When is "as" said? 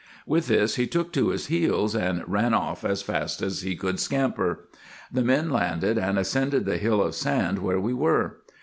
2.83-3.03, 3.43-3.61